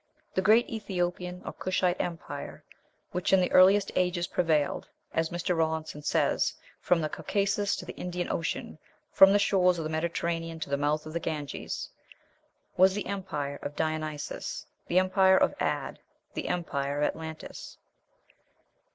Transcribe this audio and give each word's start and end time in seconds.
The 0.33 0.41
great 0.41 0.67
Ethiopian 0.67 1.43
or 1.45 1.53
Cushite 1.53 2.01
Empire, 2.01 2.63
which 3.11 3.31
in 3.33 3.39
the 3.39 3.51
earliest 3.51 3.91
ages 3.95 4.25
prevailed, 4.25 4.89
as 5.13 5.29
Mr. 5.29 5.55
Rawlinson 5.55 6.01
says, 6.01 6.55
"from 6.79 7.01
the 7.01 7.07
Caucasus 7.07 7.75
to 7.75 7.85
the 7.85 7.93
Indian 7.93 8.27
Ocean, 8.31 8.79
from 9.11 9.31
the 9.31 9.37
shores 9.37 9.77
of 9.77 9.83
the 9.83 9.91
Mediterranean 9.91 10.59
to 10.61 10.71
the 10.71 10.75
mouth 10.75 11.05
of 11.05 11.13
the 11.13 11.19
Ganges," 11.19 11.87
was 12.75 12.95
the 12.95 13.05
empire 13.05 13.59
of 13.61 13.75
Dionysos, 13.75 14.65
the 14.87 14.97
empire 14.97 15.37
of 15.37 15.53
"Ad," 15.59 15.99
the 16.33 16.47
empire 16.47 16.97
of 16.97 17.03
Atlantis. 17.03 17.77